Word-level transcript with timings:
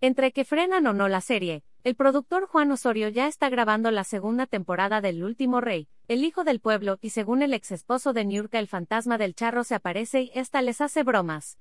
Entre 0.00 0.30
que 0.30 0.44
frenan 0.44 0.86
o 0.86 0.92
no 0.92 1.08
la 1.08 1.20
serie, 1.20 1.64
el 1.82 1.96
productor 1.96 2.46
Juan 2.46 2.70
Osorio 2.70 3.08
ya 3.08 3.26
está 3.26 3.48
grabando 3.48 3.90
la 3.90 4.04
segunda 4.04 4.46
temporada 4.46 5.00
del 5.00 5.24
Último 5.24 5.60
Rey, 5.60 5.88
El 6.06 6.22
Hijo 6.22 6.44
del 6.44 6.60
Pueblo, 6.60 6.98
y 7.00 7.10
según 7.10 7.42
el 7.42 7.52
ex 7.52 7.72
esposo 7.72 8.12
de 8.12 8.24
Niurka, 8.24 8.60
el 8.60 8.68
fantasma 8.68 9.18
del 9.18 9.34
charro 9.34 9.64
se 9.64 9.74
aparece 9.74 10.22
y 10.22 10.30
esta 10.34 10.62
les 10.62 10.80
hace 10.80 11.02
bromas. 11.02 11.58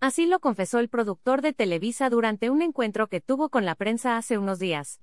Así 0.00 0.26
lo 0.26 0.40
confesó 0.40 0.80
el 0.80 0.88
productor 0.88 1.42
de 1.42 1.52
Televisa 1.52 2.10
durante 2.10 2.50
un 2.50 2.60
encuentro 2.60 3.06
que 3.06 3.20
tuvo 3.20 3.50
con 3.50 3.64
la 3.64 3.76
prensa 3.76 4.16
hace 4.16 4.36
unos 4.36 4.58
días. 4.58 5.00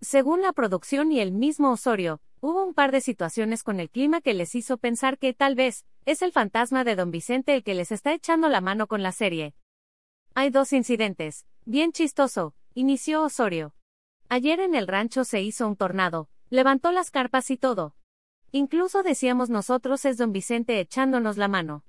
Según 0.00 0.40
la 0.40 0.54
producción 0.54 1.12
y 1.12 1.20
el 1.20 1.32
mismo 1.32 1.70
Osorio, 1.70 2.22
hubo 2.40 2.64
un 2.64 2.72
par 2.72 2.92
de 2.92 3.02
situaciones 3.02 3.62
con 3.62 3.78
el 3.78 3.90
clima 3.90 4.22
que 4.22 4.32
les 4.32 4.54
hizo 4.54 4.78
pensar 4.78 5.18
que 5.18 5.34
tal 5.34 5.54
vez 5.54 5.84
es 6.06 6.22
el 6.22 6.32
fantasma 6.32 6.82
de 6.82 6.96
don 6.96 7.10
Vicente 7.10 7.54
el 7.54 7.62
que 7.62 7.74
les 7.74 7.92
está 7.92 8.14
echando 8.14 8.48
la 8.48 8.62
mano 8.62 8.86
con 8.86 9.02
la 9.02 9.12
serie. 9.12 9.54
Hay 10.34 10.48
dos 10.48 10.72
incidentes. 10.72 11.44
Bien 11.64 11.92
chistoso, 11.92 12.54
inició 12.74 13.22
Osorio. 13.22 13.72
Ayer 14.28 14.58
en 14.58 14.74
el 14.74 14.88
rancho 14.88 15.22
se 15.22 15.42
hizo 15.42 15.68
un 15.68 15.76
tornado, 15.76 16.28
levantó 16.50 16.90
las 16.90 17.12
carpas 17.12 17.52
y 17.52 17.56
todo. 17.56 17.94
Incluso 18.50 19.04
decíamos 19.04 19.48
nosotros 19.48 20.04
es 20.04 20.18
don 20.18 20.32
Vicente 20.32 20.80
echándonos 20.80 21.36
la 21.36 21.46
mano. 21.46 21.84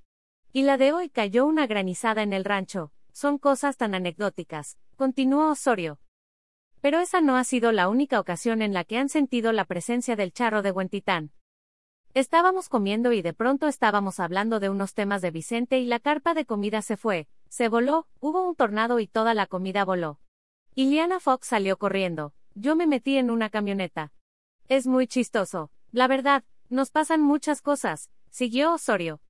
Y 0.51 0.61
la 0.61 0.77
de 0.77 0.93
hoy 0.93 1.09
cayó 1.09 1.47
una 1.47 1.65
granizada 1.65 2.21
en 2.21 2.33
el 2.33 2.45
rancho, 2.45 2.91
son 3.13 3.39
cosas 3.39 3.75
tan 3.75 3.95
anecdóticas, 3.95 4.77
continuó 4.95 5.49
Osorio. 5.49 5.99
Pero 6.79 6.99
esa 6.99 7.19
no 7.21 7.35
ha 7.35 7.43
sido 7.43 7.71
la 7.71 7.89
única 7.89 8.19
ocasión 8.19 8.61
en 8.61 8.73
la 8.73 8.83
que 8.83 8.99
han 8.99 9.09
sentido 9.09 9.53
la 9.53 9.65
presencia 9.65 10.15
del 10.15 10.33
charro 10.33 10.61
de 10.61 10.69
Huentitán. 10.69 11.31
Estábamos 12.13 12.69
comiendo 12.69 13.11
y 13.11 13.23
de 13.23 13.33
pronto 13.33 13.67
estábamos 13.67 14.19
hablando 14.19 14.59
de 14.59 14.69
unos 14.69 14.93
temas 14.93 15.23
de 15.23 15.31
Vicente 15.31 15.79
y 15.79 15.87
la 15.87 15.99
carpa 15.99 16.35
de 16.35 16.45
comida 16.45 16.83
se 16.83 16.95
fue, 16.95 17.27
se 17.53 17.69
voló, 17.69 18.07
hubo 18.19 18.49
un 18.49 18.55
tornado 18.55 18.99
y 18.99 19.05
toda 19.05 19.35
la 19.35 19.45
comida 19.45 19.85
voló. 19.85 20.19
Iliana 20.73 21.19
Fox 21.19 21.49
salió 21.49 21.77
corriendo, 21.77 22.33
yo 22.55 22.75
me 22.75 22.87
metí 22.87 23.15
en 23.15 23.29
una 23.29 23.51
camioneta. 23.51 24.11
Es 24.69 24.87
muy 24.87 25.05
chistoso, 25.05 25.69
la 25.91 26.07
verdad, 26.07 26.43
nos 26.69 26.89
pasan 26.89 27.21
muchas 27.21 27.61
cosas, 27.61 28.09
siguió 28.31 28.73
Osorio. 28.73 29.21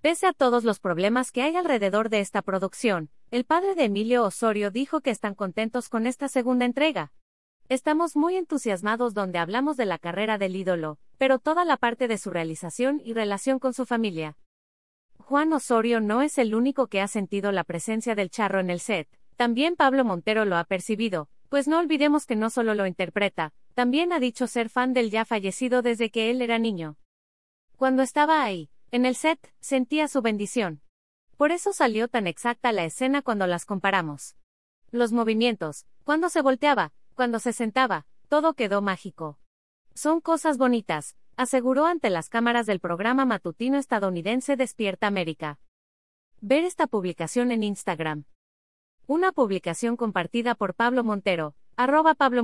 Pese 0.00 0.26
a 0.26 0.32
todos 0.32 0.64
los 0.64 0.80
problemas 0.80 1.30
que 1.30 1.42
hay 1.42 1.54
alrededor 1.54 2.08
de 2.08 2.18
esta 2.18 2.42
producción, 2.42 3.08
el 3.30 3.44
padre 3.44 3.76
de 3.76 3.84
Emilio 3.84 4.24
Osorio 4.24 4.72
dijo 4.72 5.00
que 5.00 5.10
están 5.10 5.36
contentos 5.36 5.88
con 5.88 6.08
esta 6.08 6.26
segunda 6.26 6.64
entrega. 6.64 7.12
Estamos 7.68 8.16
muy 8.16 8.34
entusiasmados 8.34 9.14
donde 9.14 9.38
hablamos 9.38 9.76
de 9.76 9.86
la 9.86 9.98
carrera 9.98 10.38
del 10.38 10.56
ídolo, 10.56 10.98
pero 11.18 11.38
toda 11.38 11.64
la 11.64 11.76
parte 11.76 12.08
de 12.08 12.18
su 12.18 12.30
realización 12.30 13.00
y 13.04 13.12
relación 13.12 13.60
con 13.60 13.74
su 13.74 13.86
familia. 13.86 14.36
Juan 15.26 15.54
Osorio 15.54 16.02
no 16.02 16.20
es 16.20 16.36
el 16.36 16.54
único 16.54 16.88
que 16.88 17.00
ha 17.00 17.08
sentido 17.08 17.50
la 17.50 17.64
presencia 17.64 18.14
del 18.14 18.28
charro 18.28 18.60
en 18.60 18.68
el 18.68 18.78
set, 18.78 19.08
también 19.36 19.74
Pablo 19.74 20.04
Montero 20.04 20.44
lo 20.44 20.58
ha 20.58 20.64
percibido, 20.64 21.30
pues 21.48 21.66
no 21.66 21.78
olvidemos 21.78 22.26
que 22.26 22.36
no 22.36 22.50
solo 22.50 22.74
lo 22.74 22.86
interpreta, 22.86 23.54
también 23.72 24.12
ha 24.12 24.20
dicho 24.20 24.46
ser 24.46 24.68
fan 24.68 24.92
del 24.92 25.10
ya 25.10 25.24
fallecido 25.24 25.80
desde 25.80 26.10
que 26.10 26.30
él 26.30 26.42
era 26.42 26.58
niño. 26.58 26.98
Cuando 27.76 28.02
estaba 28.02 28.44
ahí, 28.44 28.68
en 28.90 29.06
el 29.06 29.14
set, 29.14 29.40
sentía 29.60 30.08
su 30.08 30.20
bendición. 30.20 30.82
Por 31.38 31.52
eso 31.52 31.72
salió 31.72 32.06
tan 32.08 32.26
exacta 32.26 32.70
la 32.70 32.84
escena 32.84 33.22
cuando 33.22 33.46
las 33.46 33.64
comparamos. 33.64 34.36
Los 34.90 35.12
movimientos, 35.12 35.86
cuando 36.04 36.28
se 36.28 36.42
volteaba, 36.42 36.92
cuando 37.14 37.38
se 37.38 37.54
sentaba, 37.54 38.04
todo 38.28 38.52
quedó 38.52 38.82
mágico. 38.82 39.38
Son 39.94 40.20
cosas 40.20 40.58
bonitas, 40.58 41.16
aseguró 41.36 41.86
ante 41.86 42.10
las 42.10 42.28
cámaras 42.28 42.66
del 42.66 42.80
programa 42.80 43.24
matutino 43.24 43.78
estadounidense 43.78 44.56
Despierta 44.56 45.06
América. 45.06 45.58
Ver 46.40 46.64
esta 46.64 46.86
publicación 46.86 47.50
en 47.50 47.62
Instagram. 47.62 48.24
Una 49.06 49.32
publicación 49.32 49.96
compartida 49.96 50.54
por 50.54 50.74
Pablo 50.74 51.04
Montero, 51.04 51.54
arroba 51.76 52.14
Pablo. 52.14 52.42